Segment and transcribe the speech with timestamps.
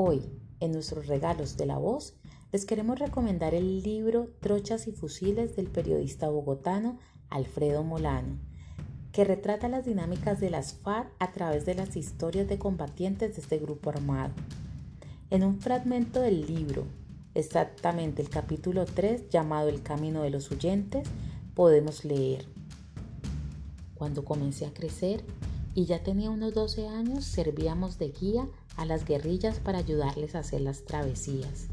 [0.00, 0.22] Hoy,
[0.60, 2.14] en nuestros regalos de la voz,
[2.52, 7.00] les queremos recomendar el libro Trochas y Fusiles del periodista bogotano
[7.30, 8.38] Alfredo Molano,
[9.10, 13.42] que retrata las dinámicas de las FARC a través de las historias de combatientes de
[13.42, 14.34] este grupo armado.
[15.30, 16.84] En un fragmento del libro,
[17.34, 21.08] exactamente el capítulo 3 llamado El Camino de los Huyentes,
[21.56, 22.46] podemos leer.
[23.96, 25.24] Cuando comencé a crecer
[25.78, 30.40] y ya tenía unos 12 años, servíamos de guía a las guerrillas para ayudarles a
[30.40, 31.68] hacer las travesías.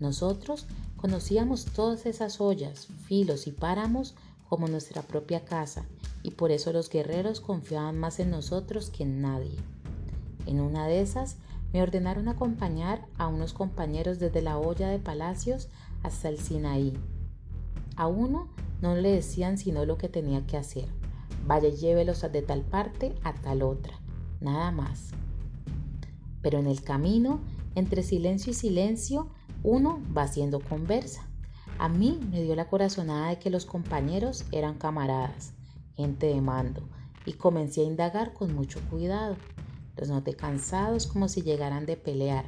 [0.00, 0.66] Nosotros
[0.96, 4.16] conocíamos todas esas ollas, filos y páramos
[4.48, 5.84] como nuestra propia casa
[6.24, 9.54] y por eso los guerreros confiaban más en nosotros que en nadie.
[10.46, 11.36] En una de esas
[11.72, 15.68] me ordenaron acompañar a unos compañeros desde la olla de Palacios
[16.02, 16.98] hasta el Sinaí.
[17.94, 18.48] A uno
[18.82, 20.99] no le decían sino lo que tenía que hacer.
[21.46, 23.98] Vaya y llévelos de tal parte a tal otra.
[24.40, 25.10] Nada más.
[26.42, 27.40] Pero en el camino,
[27.74, 29.28] entre silencio y silencio,
[29.62, 31.26] uno va haciendo conversa.
[31.78, 35.52] A mí me dio la corazonada de que los compañeros eran camaradas,
[35.94, 36.82] gente de mando,
[37.26, 39.36] y comencé a indagar con mucho cuidado.
[39.96, 42.46] Los noté cansados como si llegaran de pelear,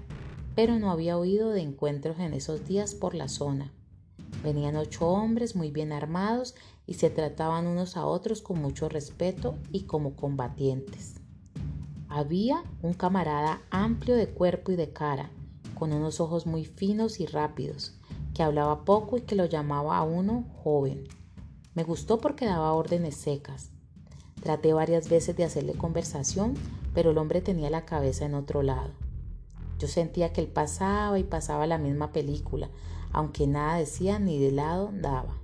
[0.54, 3.72] pero no había oído de encuentros en esos días por la zona.
[4.42, 6.54] Venían ocho hombres muy bien armados
[6.86, 11.14] y se trataban unos a otros con mucho respeto y como combatientes.
[12.08, 15.30] Había un camarada amplio de cuerpo y de cara,
[15.74, 17.94] con unos ojos muy finos y rápidos,
[18.34, 21.04] que hablaba poco y que lo llamaba a uno joven.
[21.74, 23.70] Me gustó porque daba órdenes secas.
[24.42, 26.54] Traté varias veces de hacerle conversación,
[26.94, 28.90] pero el hombre tenía la cabeza en otro lado.
[29.82, 32.70] Yo sentía que él pasaba y pasaba la misma película,
[33.10, 35.34] aunque nada decía ni de lado daba.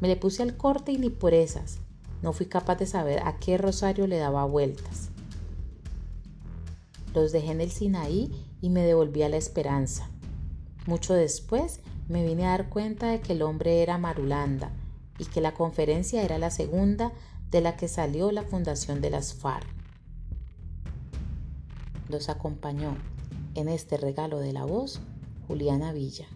[0.00, 1.80] Me le puse al corte y ni por esas.
[2.22, 5.10] No fui capaz de saber a qué rosario le daba vueltas.
[7.14, 10.08] Los dejé en el Sinaí y me devolví a la esperanza.
[10.86, 14.70] Mucho después me vine a dar cuenta de que el hombre era Marulanda
[15.18, 17.12] y que la conferencia era la segunda
[17.50, 19.66] de la que salió la fundación de las FARC.
[22.08, 22.94] Los acompañó
[23.54, 25.00] en este regalo de la voz
[25.46, 26.26] Juliana Villa.